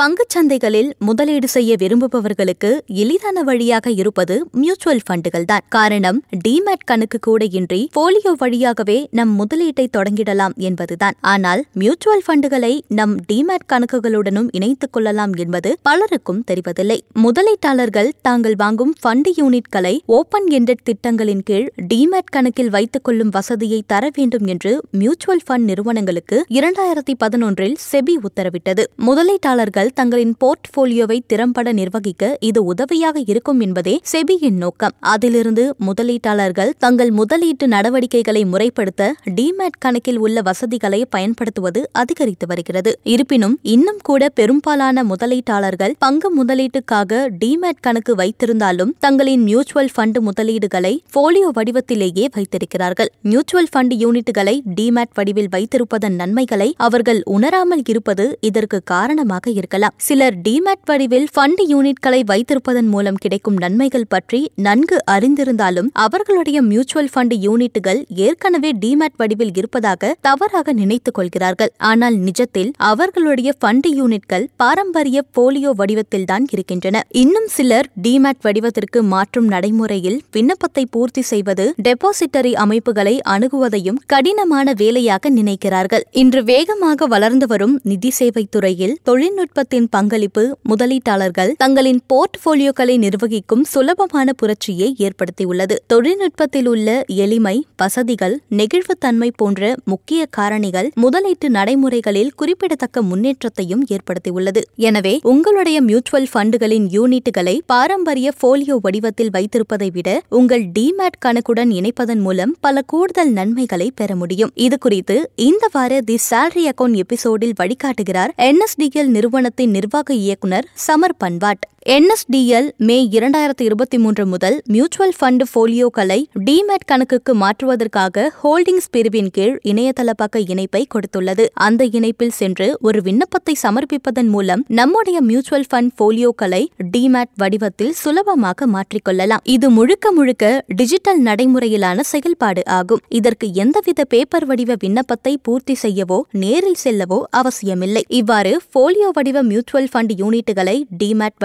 [0.00, 6.18] பங்குச் சந்தைகளில் முதலீடு செய்ய விரும்புபவர்களுக்கு எளிதான வழியாக இருப்பது மியூச்சுவல் ஃபண்டுகள் தான் காரணம்
[6.48, 11.16] டிமேட் கணக்கு கூட இன்றி போலியோ வழியாகவே நம் முதலீட்டை தொடங்கிடலாம் என்பதுதான்.
[11.20, 16.98] ஆனால் மியூச்சுவல் ஃபண்டுகளை நம் டிமேட் கணக்குகளுடனும் இணைத்துக் கொள்ளலாம் என்பது பலருக்கும் தெரிவதில்லை.
[17.22, 24.10] முதலீட்டாளர்கள் தாங்கள் வாங்கும் ஃபண்டு யூனிட்களை ஓபன் எண்டட் திட்டங்களின் கீழ் டிமேட் கணக்கில் வைத்துக் கொள்ளும் வசதியை தர
[24.14, 28.84] வேண்டும் என்று மியூச்சுவல் ஃபண்ட் நிறுவனங்களுக்கு இரண்டாயிரத்தி பதினொன்றில் செபி உத்தரவிட்டது.
[29.06, 34.94] முதலீட்டாளர்கள் தங்களின் போர்ட்போலியோவை திறம்பட நிர்வகிக்க இது உதவியாக இருக்கும் என்பதே செபியின் நோக்கம்.
[35.00, 42.98] அதிலிருந்து முதலீட்டாளர்கள் தங்கள் முதலீட்டு நடவடிக்கைகளை முறைப்படுத்த டிமேட் கணக்கில் உள்ள வசதிகளை பயன்படுத்துவது அதிகரித்து வருகிறது.
[43.02, 51.50] இருப்பினும் இன்னும் கூட பெரும்பாலான முதலீட்டாளர்கள் பங்கு முதலீட்டுக்காக டிமேட் கணக்கு வைத்திருந்தாலும் தங்களின் மியூச்சுவல் ஃபண்டு முதலீடுகளை போலியோ
[51.54, 53.12] வடிவத்திலேயே வைத்திருக்கிறார்கள்.
[53.22, 59.76] மியூச்சுவல் ஃபண்ட் யூனிட்டுகளை டிமேட் வடிவில் வைத்திருப்பதன் நன்மைகளை அவர்கள் உணராமல் இருப்பது இதற்கு காரணமாக இருக்கலாம்.
[59.78, 67.34] சிலர் டிமேட் வடிவில் ஃபண்ட் யூனிட்களை வைத்திருப்பதன் மூலம் கிடைக்கும் நன்மைகள் பற்றி நன்கு அறிந்திருந்தாலும் அவர்களுடைய மியூச்சுவல் ஃபண்ட்
[67.46, 71.70] யூனிட்டுகள் ஏற்கனவே டிமேட் வடிவில் இருப்பதாக தவறாக நினைத்துக் கொள்கிறார்கள்.
[71.76, 77.04] ஆனால் நிஜத்தில் அவர்களுடைய ஃபண்ட் யூனிட்கள் பாரம்பரிய போலியோ வடிவத்தில்தான் இருக்கின்றன.
[77.10, 86.06] இன்னும் சிலர் டிமேட் வடிவத்திற்கு மாற்றும் நடைமுறையில் விண்ணப்பத்தை பூர்த்தி செய்வது டெபாசிட்டரி அமைப்புகளை அணுகுவதையும் கடினமான வேலையாக நினைக்கிறார்கள்.
[86.10, 94.32] இன்று வேகமாக வளர்ந்து வரும் நிதி சேவை துறையில் தொழில்நுட்ப தொழில்நுட்பத்தின் பங்களிப்பு முதலீட்டாளர்கள் தங்களின் போர்ட்போலியோக்களை நிர்வகிக்கும் சுலபமான
[94.32, 95.74] புரட்சியை ஏற்படுத்தியுள்ளது.
[95.86, 104.62] தொழில்நுட்பத்தில் உள்ள எளிமை வசதிகள் நெகிழ்வுத்தன்மை போன்ற முக்கிய காரணிகள் முதலீட்டு நடைமுறைகளில் குறிப்பிடத்தக்க முன்னேற்றத்தையும் ஏற்படுத்தியுள்ளது.
[104.76, 112.56] எனவே உங்களுடைய மியூச்சுவல் ஃபண்டுகளின் யூனிட்டுகளை பாரம்பரிய போலியோ வடிவத்தில் வைத்திருப்பதை விட உங்கள் டிமேட் கணக்குடன் இணைப்பதன் மூலம்
[112.60, 114.50] பல கூடுதல் நன்மைகளை பெற முடியும்.
[114.54, 121.64] இது குறித்து இந்த வார தி சேலரி அக்கவுண்ட் எபிசோடில் வழிகாட்டுகிறார் என்எஸ்டிஎல் நிறுவனத்தின் நிர்வாக இயக்குனர் சமர் பன்வாட்.
[121.92, 129.58] என்எஸ்டிஎல் மே இரண்டாயிரத்தி இருபத்தி மூன்று முதல் மியூச்சுவல் ஃபண்ட் போலியோக்களை டிமேட் கணக்குக்கு மாற்றுவதற்காக ஹோல்டிங்ஸ் பிரிவின் கீழ்
[129.64, 131.44] இணையதள பக்க இணைப்பை கொடுத்துள்ளது.
[131.66, 136.66] அந்த இணைப்பில் சென்று ஒரு விண்ணப்பத்தை சமர்ப்பிப்பதன் மூலம் நம்முடைய மியூச்சுவல் ஃபண்ட் போலியோக்களை
[136.96, 139.44] டிமேட் வடிவத்தில் சுலபமாக மாற்றிக்கொள்ளலாம்.
[139.44, 143.02] இது முழுக்க முழுக்க டிஜிட்டல் நடைமுறையிலான செயல்பாடு ஆகும்.
[143.08, 148.04] இதற்கு எந்தவித பேப்பர் வடிவ விண்ணப்பத்தை பூர்த்தி செய்யவோ நேரில் செல்லவோ அவசியமில்லை.
[148.08, 151.36] இவ்வாறு போலியோ வடிவ மியூச்சுவல் ஃபண்ட் யூனிட்டுகளை டிமேட்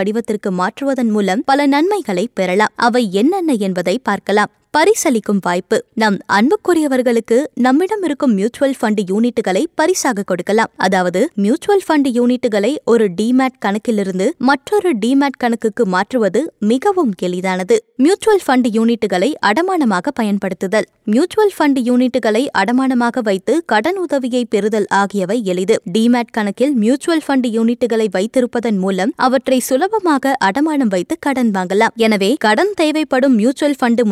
[0.51, 2.71] மாற்றுவதன் மூலம் பல நன்மைகளை பெறலாம்.
[2.75, 4.49] அவை என்னென்ன என்பதை பார்க்கலாம்.
[4.75, 5.77] பரிசளிக்கும் வாய்ப்பு.
[6.01, 7.35] நம் அன்புக்குரியவர்களுக்கு
[7.65, 10.71] நம்மிடம் இருக்கும் மியூச்சுவல் ஃபண்ட் யூனிட்டுகளை பரிசாக கொடுக்கலாம்.
[10.85, 16.41] அதாவது மியூச்சுவல் ஃபண்ட் யூனிட்டுகளை ஒரு டிமேட் கணக்கிலிருந்து மற்றொரு டிமேட் கணக்குக்கு மாற்றுவது
[16.71, 17.77] மிகவும் எளிதானது.
[18.05, 20.87] மியூச்சுவல் ஃபண்ட் யூனிட்டுகளை அடமானமாக பயன்படுத்துதல்.
[21.13, 25.77] மியூச்சுவல் ஃபண்ட் யூனிட்டுகளை அடமானமாக வைத்து கடன் உதவியை பெறுதல் ஆகியவை எளிது.
[25.97, 31.95] டிமேட் கணக்கில் மியூச்சுவல் ஃபண்ட் யூனிட்டுகளை வைத்திருப்பதன் மூலம் அவற்றை சுலபமாக அடமானம் வைத்து கடன் வாங்கலாம்.
[32.07, 34.03] எனவே கடன் தேவைப்படும் மியூச்சுவல் ஃபண்ட்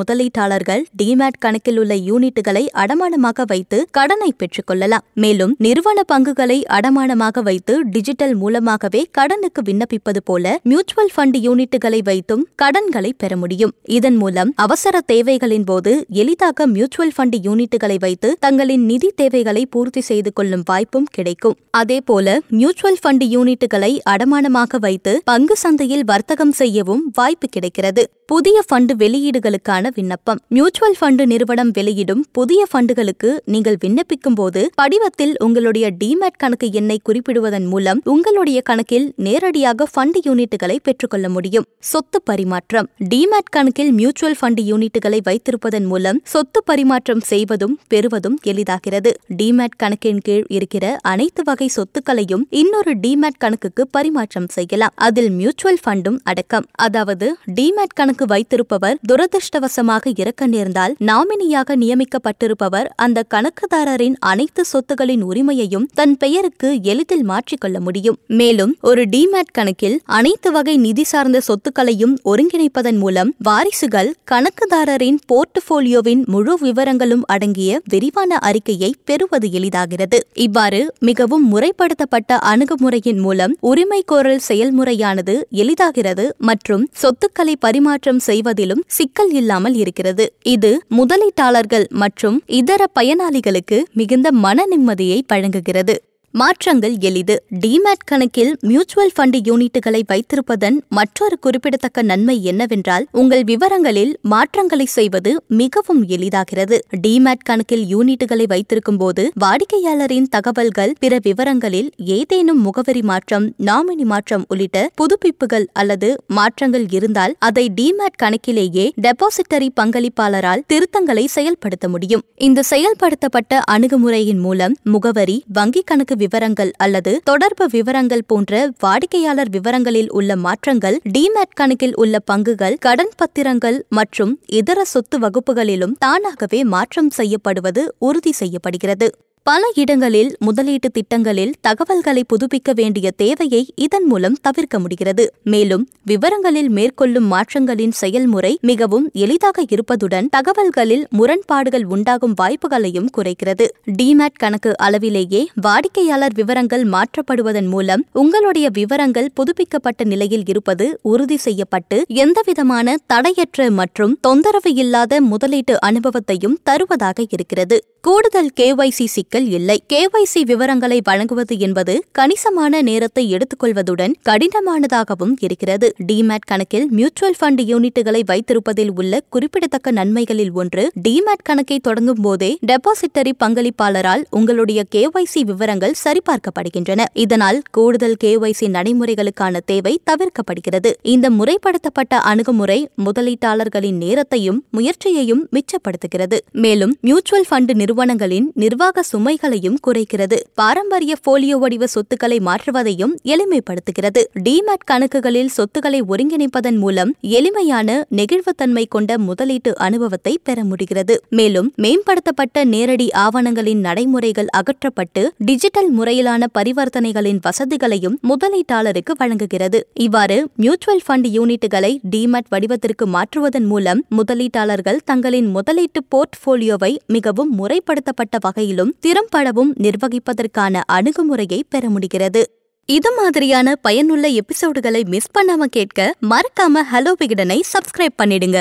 [0.51, 5.03] முதலீட்டாளர்கள் டிமேட் கணக்கில் உள்ள யூனிட்டுகளை அடமானமாக வைத்து கடனை பெற்றுக் கொள்ளலாம்.
[5.13, 13.12] மேலும் நிறுவன பங்குகளை அடமானமாக வைத்து டிஜிட்டல் மூலமாகவே கடனுக்கு விண்ணப்பிப்பது போல மியூச்சுவல் ஃபண்ட் யூனிட்டுகளை வைத்தும் கடன்களை
[13.17, 13.73] பெற முடியும்.
[13.97, 20.31] இதன் மூலம் அவசர தேவைகளின் போது எளிதாக மியூச்சுவல் ஃபண்ட் யூனிட்டுகளை வைத்து தங்களின் நிதி தேவைகளை பூர்த்தி செய்து
[20.33, 21.57] கொள்ளும் வாய்ப்பும் கிடைக்கும்.
[21.81, 28.03] அதேபோல மியூச்சுவல் ஃபண்ட் யூனிட்டுகளை அடமானமாக வைத்து பங்கு சந்தையில் வர்த்தகம் செய்யவும் வாய்ப்பு கிடைக்கிறது.
[28.25, 30.41] புதிய ஃபண்டு வெளியீடுகளுக்கான விண்ணப்பம்.
[30.47, 37.68] மியூச்சுவல் ஃபண்டு நிறுவனம் வெளியிடும் புதிய ஃபண்டுகளுக்கு நீங்கள் விண்ணப்பிக்கும் போது படிவத்தில் உங்களுடைய டிமேட் கணக்கு எண்ணை குறிப்பிடுவதன்
[37.68, 41.66] மூலம் உங்களுடைய கணக்கில் நேரடியாக ஃபண்ட் யூனிட்டுகளை பெற்றுக்கொள்ள முடியும்.
[41.80, 42.90] சொத்து பரிமாற்றம்.
[43.09, 49.13] டிமேட் கணக்கில் மியூச்சுவல் ஃபண்ட் யூனிட்டுகளை வைத்திருப்பதன் மூலம் சொத்து பரிமாற்றம் செய்வதும் பெறுவதும் எளிதாகிறது.
[49.38, 54.91] டிமேட் கணக்கின் கீழ் இருக்கிற அனைத்து வகை சொத்துக்களையும் இன்னொரு டிமேட் கணக்குக்கு பரிமாற்றம் செய்யலாம்.
[54.96, 56.66] அதில் மியூச்சுவல் ஃபண்டும் அடக்கம்.
[56.72, 66.13] அதாவது டிமேட் கணக்கு வைத்திருப்பவர் துரதிருஷ்டவசமாக இறக்க நேர்ந்தால் நாமினியாக நியமிக்கப்பட்டிருப்பவர் அந்த கணக்குதாரரின் அனைத்து சொத்துகளின் உரிமையையும் தன்
[66.18, 68.18] பெயருக்கு எளிதில் மாற்றிக்கொள்ள முடியும்.
[68.28, 76.56] மேலும் ஒரு டிமேட் கணக்கில் அனைத்து வகை நிதி சார்ந்த சொத்துக்களையும் ஒருங்கிணைப்பதன் மூலம் வாரிசுகள் கணக்குதாரரின் போர்ட்ஃபோலியோவின் முழு
[76.62, 80.19] விவரங்களும் அடங்கிய விரிவான அறிக்கையை பெறுவது எளிதாகிறது.
[80.34, 89.77] இவ்வாறு மிகவும் முறைப்படுத்தப்பட்ட அணுகுமுறையின் மூலம் உரிமை கோரல் செயல்முறையானது எளிதாகிறது மற்றும் சொத்துக்களை பரிமாற்றம் செய்வதிலும் சிக்கல் இல்லாமல்
[89.84, 90.20] இருக்கிறது.
[90.44, 95.95] இது முதலீட்டாளர்கள் மற்றும் இதர பயனாளிகளுக்கு மிகுந்த மன நிம்மதியை வழங்குகிறது.
[96.33, 97.44] மாற்றங்கள் எளிது.
[97.60, 106.07] டிமேட் கணக்கில் மியூச்சுவல் ஃபண்ட் யூனிட்டுகளை வைத்திருப்பதன் மற்றொரு குறிப்பிடத்தக்க நன்மை என்னவென்றால் உங்கள் விவரங்களில் மாற்றங்களை செய்வது மிகவும்
[106.07, 106.80] எளிதாகிறது.
[106.98, 114.89] டிமேட் கணக்கில் யூனிட்டுகளை வைத்திருக்கும் போது வாடிக்கையாளரின் தகவல்கள் பிற விவரங்களில் ஏதேனும் முகவரி மாற்றம் நாமினி மாற்றம் உள்ளிட்ட
[114.95, 122.22] புதுப்பிப்புகள் அல்லது மாற்றங்கள் இருந்தால் அதை டிமேட் கணக்கிலேயே டெபாசிட்டரி பங்களிப்பாளரால் திருத்தங்களை செயல்படுத்த முடியும்.
[122.36, 130.35] இந்த செயல்படுத்தப்பட்ட அணுகுமுறையின் மூலம் முகவரி வங்கிக் கணக்கு விவரங்கள் அல்லது தொடர்பு விவரங்கள் போன்ற வாடிக்கையாளர் விவரங்களில் உள்ள
[130.45, 138.33] மாற்றங்கள் டிமேட் கணக்கில் உள்ள பங்குகள் கடன் பத்திரங்கள் மற்றும் இதர சொத்து வகுப்புகளிலும் தானாகவே மாற்றம் செய்யப்படுவது உறுதி
[138.41, 139.09] செய்யப்படுகிறது.
[139.43, 145.23] பல இடங்களில் முதலீட்டு திட்டங்களில் தகவல்களை புதுப்பிக்க வேண்டிய தேவையை இதன் மூலம் தவிர்க்க முடிகிறது.
[145.43, 153.67] மேலும் விவரங்களில் மேற்கொள்ளும் மாற்றங்களின் செயல்முறை மிகவும் எளிதாக இருப்பதுடன் தகவல்களில் முரண்பாடுகள் உண்டாகும் வாய்ப்புகளையும் குறைக்கிறது.
[153.91, 162.95] டிமேட் கணக்கு அளவிலேயே வாடிக்கையாளர் விவரங்கள் மாற்றப்படுவதன் மூலம் உங்களுடைய விவரங்கள் புதுப்பிக்கப்பட்ட நிலையில் இருப்பது உறுதி செய்யப்பட்டு எந்தவிதமான
[163.07, 167.79] தடையற்ற மற்றும் தொந்தரவு இல்லாத முதலீட்டு அனுபவத்தையும் தருவதாக இருக்கிறது.
[168.01, 169.75] கூடுதல் கேஒய்சி சிக்கல் இல்லை.
[169.94, 175.88] கேஒய்சி விவரங்களை வழங்குவது என்பது கணிசமான நேரத்தை எடுத்துக்கொள்வதுடன் கடினமானதாகவும் இருக்கிறது.
[176.07, 183.33] டிமேட் கணக்கில் மியூச்சுவல் ஃபண்ட் யூனிட்டுகளை வைத்திருப்பதில் உள்ள குறிப்பிடத்தக்க நன்மைகளில் ஒன்று டிமேட் கணக்கை தொடங்கும் போதே டெபாசிட்டரி
[183.44, 187.06] பங்களிப்பாளரால் உங்களுடைய கேஒய்சி விவரங்கள் சரிபார்க்கப்படுகின்றன.
[187.13, 190.94] இதனால் கூடுதல் கேஒய்சி நடைமுறைகளுக்கான தேவை தவிர்க்கப்படுகிறது.
[191.16, 196.39] இந்த முறைப்படுத்தப்பட்ட அணுகுமுறை முதலீட்டாளர்களின் நேரத்தையும் முயற்சியையும் மிச்சப்படுத்துகிறது.
[196.66, 200.38] மேலும் மியூச்சுவல் ஃபண்ட் நிறுவனங்களின் நிர்வாக சுமைகளையும் குறைக்கிறது.
[200.53, 204.21] பாரம்பரிய போலியோ வடிவ சொத்துக்களை மாற்றுவதையும் எளிமைப்படுத்துகிறது.
[204.45, 207.89] டிமேட் கணக்குகளில் சொத்துக்களை ஒருங்கிணைப்பதன் மூலம் எளிமையான
[208.19, 211.15] நெகிழ்வுத்தன்மை கொண்ட முதலீட்டு அனுபவத்தை பெற முடிகிறது.
[211.29, 219.81] மேலும் மேம்படுத்தப்பட்ட நேரடி ஆவணங்களின் நடைமுறைகள் அகற்றப்பட்டு டிஜிட்டல் முறையிலான பரிவர்த்தனைகளின் வசதிகளையும் முதலீட்டாளருக்கு வழங்குகிறது.
[219.94, 228.91] இவ்வாறு மியூச்சுவல் ஃபண்ட் யூனிட்டுகளை டிமேட் வடிவத்திற்கு மாற்றுவதன் மூலம் முதலீட்டாளர்கள் தங்களின் முதலீட்டு போர்ட்போலியோவை மிகவும் முறைப்படுத்தப்பட்ட வகையிலும்
[229.12, 232.42] திறம்படவும் நிர்வகிப்பதற்கான அணுகுமுறையை பெற முடிகிறது.
[232.86, 238.60] இது மாதிரியான பயனுள்ள எபிசோடுகளை மிஸ் பண்ணாம கேட்க மறக்காம ஹலோ விகடனை சப்ஸ்கிரைப் பண்ணிடுங்க.